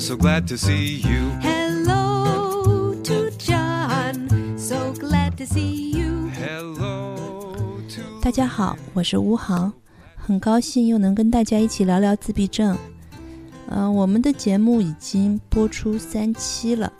[0.00, 1.30] so glad to see you.
[1.40, 6.30] Hello to John, so glad to see you.
[6.34, 7.16] Hello
[7.88, 9.72] to 大家好，我是吴航，
[10.16, 12.78] 很高兴又能跟大家一起聊聊自闭症。
[13.70, 16.92] 嗯、我们的节目已经播出三期了，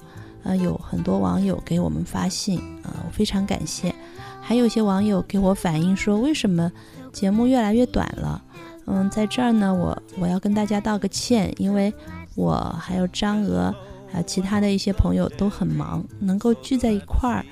[0.42, 3.94] 呃，有很多网友给我们发信，呃，我非常感谢。
[4.40, 6.72] 还有些网友给我反映说，为什么
[7.12, 8.42] 节目越来越短了？
[8.86, 11.92] 嗯，在这儿呢，我我要跟大家道个歉，因为
[12.38, 13.74] 我还有张娥，
[14.06, 17.44] 还有其他的一些朋友都很忙，能够聚在一块儿，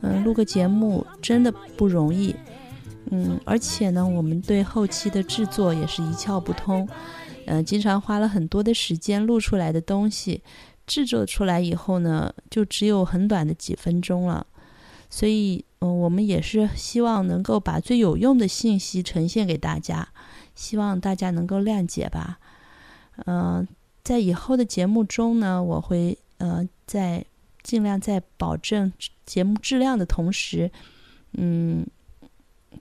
[0.00, 2.34] 嗯，录个节目真的不容易。
[3.10, 6.88] 嗯，而且呢，我们对后期的制作也是一窍不通，
[7.44, 10.42] 嗯、经常花了很多的时间录出来的东西，
[10.86, 14.46] 制作出来以后呢，就只有很短的几分钟了。
[15.10, 20.08] 所以，嗯、我们也是希望能够把最有用的信息呈现给大家，
[20.54, 22.38] 希望大家能够谅解吧。
[23.26, 23.68] 嗯、
[24.02, 27.24] 在以后的节目中呢，我会呃在
[27.62, 28.92] 尽量在保证
[29.24, 30.70] 节目质量的同时，
[31.32, 31.86] 嗯。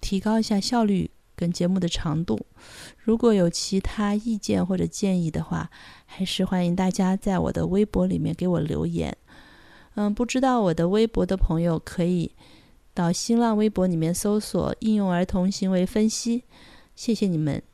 [0.02, 2.40] 提高一下效率跟节目的长度。
[3.00, 5.68] 如果有其他意见或者建议的话，
[6.06, 9.18] 还是欢迎大家在我的微博里面给我留言。
[9.96, 12.32] 嗯，不知道我的微博的朋友可以
[12.94, 16.44] 到新浪微博里面搜索“应用儿童行为分析”，
[16.96, 17.69] 谢谢你们。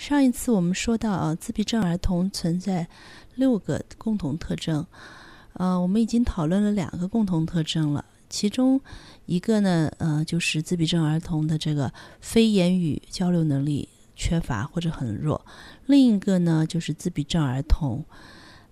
[0.00, 2.88] 上一次我们说到啊，自闭症儿童存在
[3.34, 4.86] 六个共同特征，
[5.52, 8.80] 呃，我们已经讨论了两个共同特征了，其中
[9.26, 15.38] 一个呢，呃，就是自闭症儿童的这个非言语交流能力缺乏或者很弱；
[15.84, 18.02] 另一个呢，就是自闭症儿童，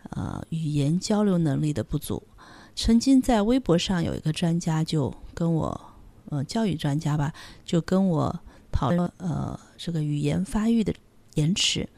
[0.08, 2.22] 呃，语言交流能力的不足。
[2.74, 5.78] 曾经在微博上有一个专家就跟我，
[6.30, 7.34] 呃，教育专家吧，
[7.66, 8.34] 就跟我
[8.72, 10.94] 讨论，呃，这个语言发育的
[11.38, 11.88] 延迟。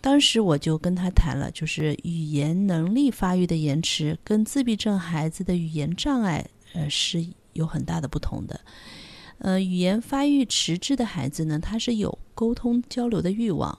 [0.00, 8.58] 当时我就跟他谈了，就是语言能力发育的延迟跟自闭症孩子的语言障碍，呃，是有很大的不同的。
[9.38, 13.78] 呃，语言发育迟滞的孩子呢，他是有沟通交流的欲望，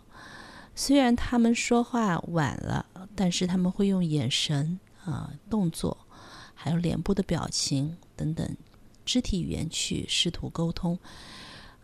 [0.76, 5.98] 虽然他们说话晚了，但是他们会用眼神啊、动作，
[6.54, 8.48] 还有脸部的表情等等
[9.06, 10.98] 肢体语言去试图沟通。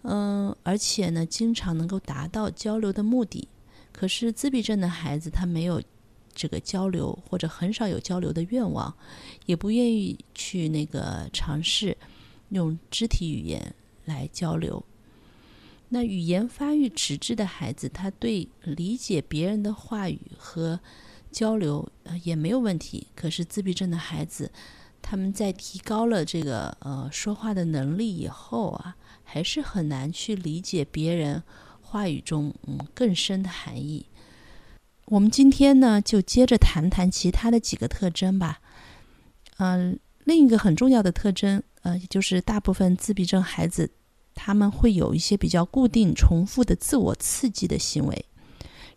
[0.10, 3.48] 嗯、而且呢，经常能够达到交流的目的。
[3.92, 5.82] 可是自闭症的孩子，他没有
[6.34, 8.96] 这个交流，或者很少有交流的愿望，
[9.46, 11.98] 也不愿意去那个尝试
[12.50, 13.74] 用肢体语言
[14.06, 14.84] 来交流。
[15.90, 20.80] 那语言发育迟滞的孩子，他对理解别人的话语和
[21.32, 21.90] 交流
[22.24, 23.08] 也没有问题。
[23.16, 24.52] 可是自闭症的孩子，
[25.10, 31.42] 他们在提高了这个呃说话的能力以后啊，还是很难去理解别人
[31.82, 34.08] 话语中嗯更深的含义。
[35.06, 38.60] 我们今天呢，就接着谈谈其他的几个特征吧。
[39.60, 43.90] 嗯、另一个很重要的特征，呃，就是大部分自闭症孩子
[44.36, 48.26] 他们会有一些比较固定、重复的自我刺激的行为。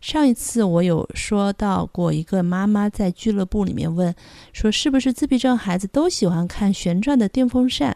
[0.01, 4.13] 上一次我有说到过，一个妈妈在俱乐部里面问
[4.51, 7.95] 说，是不是自闭症孩子都喜欢看旋转的电风扇？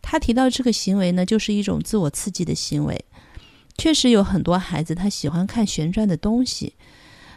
[0.00, 3.04] 她提到这个行为呢，就是一种自我刺激的行为。
[3.76, 6.74] 确实有很多孩子他喜欢看旋转的东西，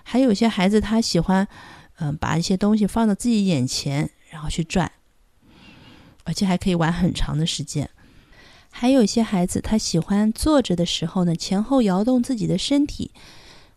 [0.03, 1.47] 还有些孩子他喜欢，
[1.97, 4.91] 嗯、把一些东西放到自己眼前，然后去转，
[6.25, 7.89] 而且还可以玩很长的时间。
[8.69, 13.09] 还有一些孩子他喜欢坐着的时候呢，前后摇动自己的身体。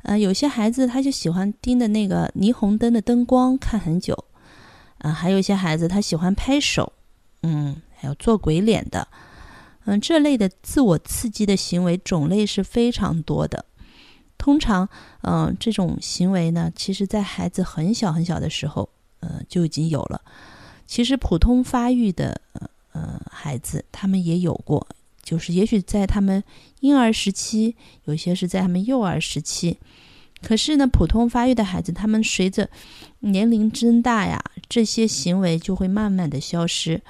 [0.06, 4.24] 呃，有些孩子他就喜欢盯着那个霓虹灯的灯光看很久。
[4.98, 6.92] 啊、还有一些孩子他喜欢拍手，
[7.42, 9.06] 嗯，还有做鬼脸的。
[9.84, 13.64] 嗯，这类的自我刺激的行为种类是非常多的。
[14.38, 14.88] 通常，
[15.22, 18.88] 嗯、这种行为呢，其实在孩子很小很小的时候，
[19.20, 20.20] 呃，就已经有了。
[20.86, 24.86] 其实普通发育的呃呃孩子，他们也有过，
[25.26, 26.42] 就是也许在他们
[26.78, 27.74] 婴儿时期，
[28.04, 29.78] 有些是在他们幼儿时期。
[30.40, 32.70] 可是呢，普通发育的孩子，他们随着
[33.20, 37.02] 年龄增大呀，这些行为就会慢慢的消失。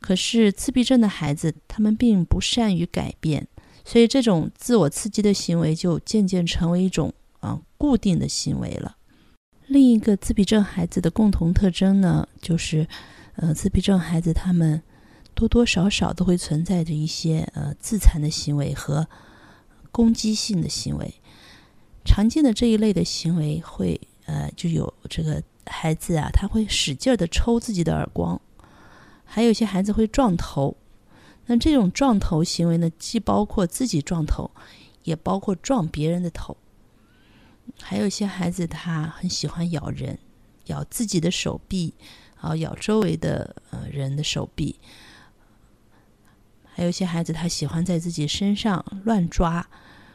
[0.00, 3.46] 可是自闭症的孩子，他们并不善于改变，
[3.84, 8.96] 所以这种自我刺激的行为就渐渐成为一种啊、固定的行为了。
[9.66, 12.88] 另一个自闭症孩子的共同特征呢，就是
[13.36, 14.82] 呃，自闭症孩子他们
[15.40, 19.08] 多多少少都会存在着一些呃自残的行为和
[19.90, 21.14] 攻击性的行为。
[22.04, 28.38] 常见的这一类的行为会呃，就有这个孩子啊，他会使劲的抽自己的耳光。
[29.24, 30.76] 还有些孩子会撞头，
[31.46, 34.50] 那这种撞头行为呢，既包括自己撞头，
[35.04, 36.54] 也包括撞别人的头。
[37.80, 40.18] 还有一些孩子他很喜欢咬人，
[40.66, 41.94] 咬自己的手臂，
[42.38, 44.78] 啊，咬周围的呃人的手臂。
[46.74, 49.66] 还有一些孩子他喜欢在自己身上乱抓，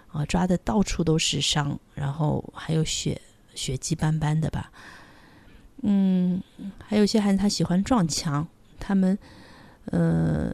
[0.07, 3.21] 啊，抓的到处都是伤，然后还有血
[3.53, 4.71] 血迹斑斑的吧。
[5.83, 6.41] 嗯，
[6.79, 8.47] 还有一些孩子他喜欢撞墙，
[8.79, 9.17] 他们
[9.85, 10.51] 呃，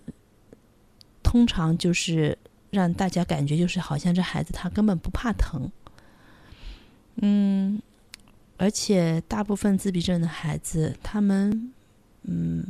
[1.24, 2.38] 通常就是
[2.70, 5.72] 让大家感觉就是好像这孩子他根本不怕疼。
[7.18, 7.82] 嗯，
[8.58, 11.72] 而且大部分自闭症的孩子，他们
[12.24, 12.66] 嗯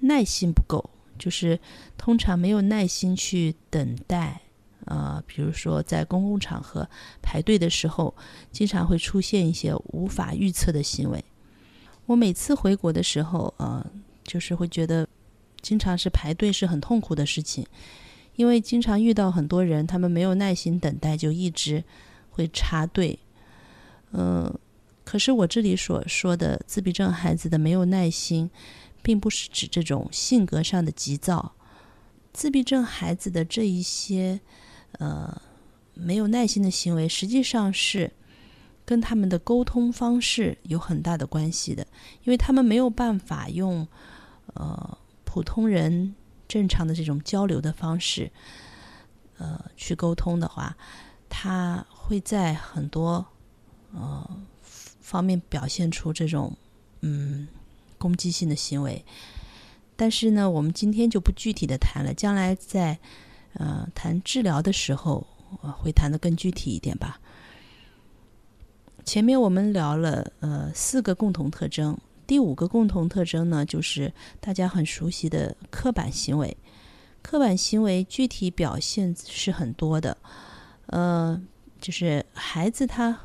[0.00, 0.90] 耐心不够，
[1.22, 1.56] 就是
[1.96, 4.40] 通常没有耐心去等待。
[4.86, 6.88] 呃，比如说在公共场合
[7.22, 8.12] 排队的时候，
[8.50, 11.24] 经常会出现一些无法预测的行为。
[12.06, 13.86] 我每次回国的时候，呃，
[14.24, 15.06] 就是会觉得，
[15.60, 17.64] 经常是排队是很痛苦的事情，
[18.34, 21.84] 因为经常遇到很多人，他们没有耐心等待，就一直
[22.30, 23.16] 会插队。
[24.10, 24.52] 嗯，
[25.04, 28.50] 可是我这里所说的自闭症孩子的没有耐心，
[29.02, 31.54] 并不是指这种性格上的急躁。
[32.32, 34.40] 自闭症孩子的这一些
[34.92, 35.42] 呃
[35.94, 38.12] 没有耐心的行为，实际上是
[38.84, 41.86] 跟他们的沟通方式有很大的关系的，
[42.24, 43.86] 因为他们没有办法用
[44.54, 46.14] 呃普通人
[46.48, 48.30] 正常的这种交流的方式
[49.36, 50.76] 呃去沟通的话，
[51.28, 53.26] 他会在很多。
[53.94, 54.26] 呃，
[55.02, 56.56] 方面表现出这种
[57.02, 57.46] 嗯
[58.02, 59.04] 攻击性的行为，
[59.94, 62.98] 但是呢，我们今天就不具体的谈了，将来在
[63.54, 65.24] 呃谈治疗的时候
[65.78, 67.20] 会谈的更具体一点吧。
[69.04, 71.96] 前面我们聊了呃四个共同特征，
[72.26, 76.56] 第五个共同特征呢，就是大家很熟悉的刻板行为。
[77.22, 80.18] 刻板行为具体表现是很多的，
[80.86, 81.40] 呃，
[81.80, 83.16] 就是孩子他。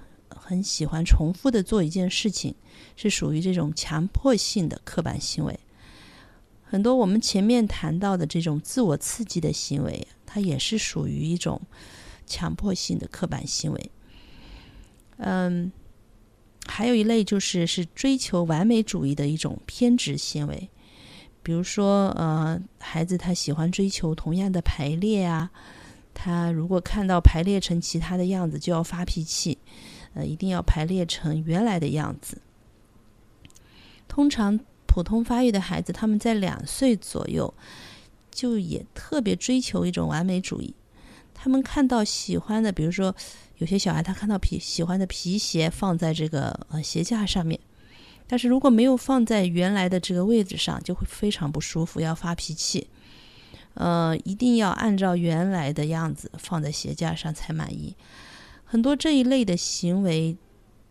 [0.48, 2.56] 很喜欢重复的做一件事情，
[2.96, 5.60] 是属于这种强迫性的刻板行为。
[6.64, 11.62] 很多我们前面谈到的这种自我刺激的行为，它也是属于一种
[12.26, 13.92] 强迫性的刻板行为。
[15.18, 15.70] 嗯，
[16.66, 20.70] 还有一类就是是追求完美主义的一种偏执行为，
[21.44, 25.52] 比如说，呃，孩子他喜欢追求同样的排列啊，
[26.14, 29.58] 他如果看到排列成其他的样子就要发脾气。
[30.18, 32.42] 呃，一定要排列成原来的样子。
[34.08, 37.54] 通常普通发育的孩子，他们在两岁左右
[38.32, 40.74] 就也特别追求一种完美主义。
[41.36, 43.16] 他们看到喜欢的，比如说
[43.60, 47.60] 有些小孩他看到皮喜欢的皮鞋放在这个呃鞋架上面，
[48.26, 52.88] 但是如果没有放在原来的这个位置上，就会非常不舒服，要发脾气。
[53.76, 57.96] 呃，一定要按照原来的样子放在鞋架上才满意。
[58.70, 60.38] 很多这一类的行为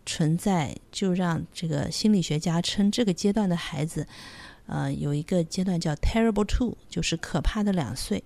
[0.07, 4.09] 存在，就让这个心理学家称这个阶段的孩子，
[4.67, 8.25] 呃，有一个阶段叫 “terrible two”，就是可怕的两岁。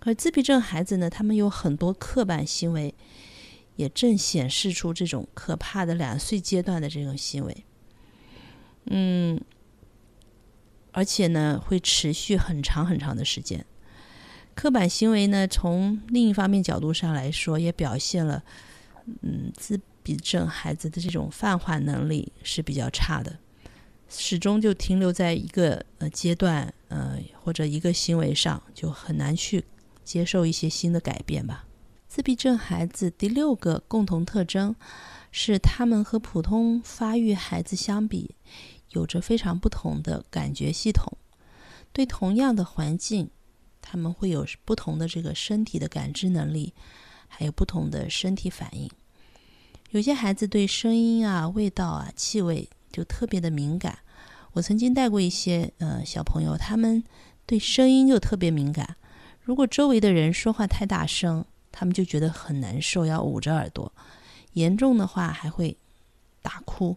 [0.00, 2.92] 而自闭症孩子呢，他们有很多刻板行为，
[3.76, 7.64] 也正显示出这种可怕的两岁阶段的这种行为。
[8.86, 9.40] 嗯，
[10.90, 13.64] 而且呢，会持续很长很长的时间。
[14.54, 18.42] 刻板行为呢，从另一方面角度上来说，也表现了，
[19.22, 23.38] 嗯，自闭症孩子的这种泛化能力是比较差的，
[24.08, 29.64] 始终就停留在一个呃阶段，呃或者一个行为上，就很难去
[30.04, 31.64] 接受一些新的改变吧。
[32.06, 34.76] 自闭症孩子第六个共同特征
[35.30, 38.34] 是，他们和普通发育孩子相比，
[38.90, 41.16] 有着非常不同的感觉系统，
[41.90, 43.30] 对同样的环境。
[43.82, 46.72] 他们会有不同的这个身体的感知能力，
[47.28, 48.88] 还有不同的身体反应。
[49.90, 53.98] 有些孩子对声音啊、味道啊、气味就特别的敏感。
[54.52, 57.04] 我曾经带过一些呃小朋友，他们
[57.44, 58.96] 对声音就特别敏感。
[59.42, 63.92] 如果周围的人说话太大声，他们就觉得很难受，要捂着耳朵。
[64.52, 65.76] 严重的话还会
[66.40, 66.96] 大哭。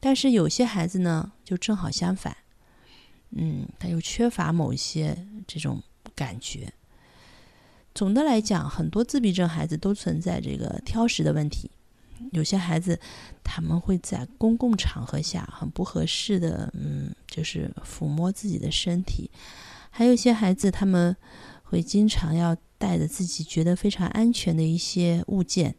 [0.00, 2.36] 但是有些孩子呢，就正好相反，
[3.36, 5.82] 嗯，他又缺乏某些这种。
[6.16, 6.72] 感觉，
[7.92, 11.68] 总的来讲，很多自闭症孩子都存在这个挑食的问题。
[12.30, 13.00] 有些孩子
[13.42, 19.28] 他们会在公共场合下很不合适的，嗯，就是抚摸自己的身体；
[19.90, 21.16] 还有一些孩子他们
[21.64, 25.74] 会经常要带着自己觉得非常安全的一些物件，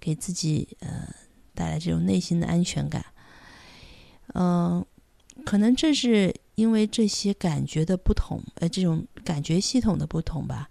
[0.00, 1.14] 给自己呃
[1.54, 3.04] 带来这种内心的安全感。
[4.34, 4.84] 嗯，
[5.44, 6.34] 可能这是。
[6.56, 10.68] 因为这些感觉的不同，呃，这种感觉系统的不同吧，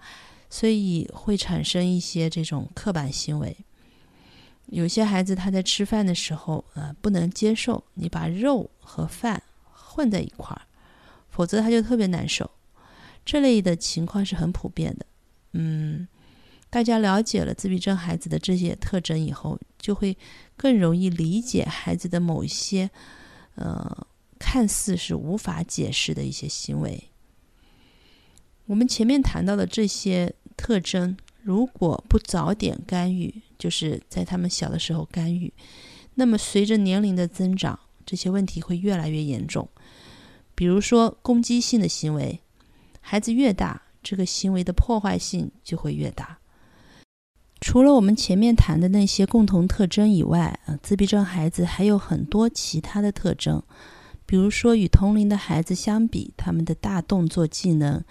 [0.50, 3.56] 所以会产生一些这种刻板行为。
[4.66, 10.64] 有些孩子他在吃饭的时候，呃，不能接受你把肉和饭混在一块儿，
[11.30, 12.50] 否则他就特别难受。
[13.24, 15.06] 这类的情况是很普遍的。
[15.54, 16.08] 嗯，
[16.72, 20.18] 大家了解了自闭症孩子的这些特征以后，就会
[20.58, 22.90] 更容易理解孩子的某一些，
[23.54, 24.08] 呃，
[24.56, 27.10] 看似是无法解释的一些行为。
[28.68, 35.52] 我们前面谈到的这些特征，如果不早点干预，就是在他们小的时候干预，
[36.14, 39.68] 那么随着年龄的增长，这些问题会越来越严重。
[40.56, 42.40] 比如说攻击性的行为，
[43.02, 46.38] 孩子越大，这个行为的破坏性就会越大。
[47.60, 53.62] 除了我们前面谈的那些共同特征以外，啊，自闭症孩子还有很多其他的特征，
[54.26, 58.04] 比如说与同龄的孩子相比，他们的大动作技能。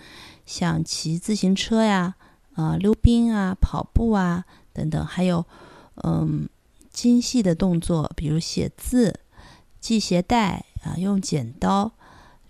[0.46, 2.16] 像骑自行车呀、
[2.52, 4.44] 啊溜冰啊、跑步啊
[4.74, 5.46] 等等，还有
[6.04, 6.46] 嗯
[6.90, 9.20] 精细的动作，比如写字、
[9.80, 11.92] 系鞋带啊、用剪刀，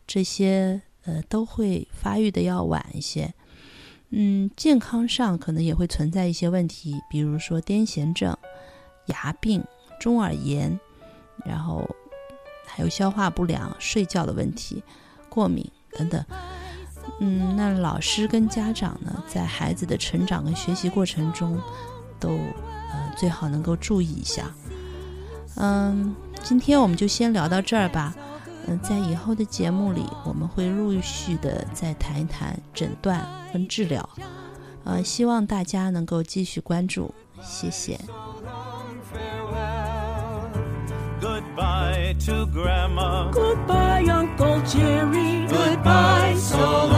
[0.06, 3.32] 这些呃都会发育的要晚一些。
[4.10, 8.36] 嗯，健康上可能也会存在一些问题，比如说癫痫症、
[9.06, 9.64] 牙病、
[10.00, 10.78] 中耳炎，
[11.44, 11.88] 然后
[12.74, 14.82] 还有消化不良、睡觉的问题、
[15.28, 16.24] 过敏等等。
[17.20, 21.60] 嗯，那老师跟家长呢，在孩子的成长跟学习过程中，
[22.18, 24.50] 都呃最好能够注意一下。
[25.54, 28.12] 嗯，今天我们就先聊到这儿吧。
[28.66, 34.08] 嗯，在以后的节目里，我们会陆续的再谈一谈诊断跟治疗。
[34.82, 38.00] 呃，希望大家能够继续关注，谢谢。
[42.26, 43.30] Goodbye to Grandma.
[43.30, 45.46] Goodbye, Uncle Jerry.
[45.46, 46.93] Goodbye, so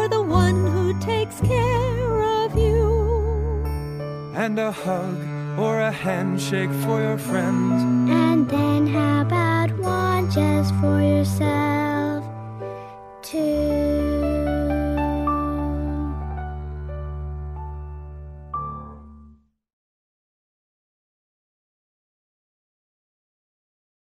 [0.00, 3.62] dad or the one who takes care of you?
[4.34, 5.16] And a hug
[5.58, 7.82] or a handshake for your friends.
[8.10, 11.59] And then how about one just for yourself?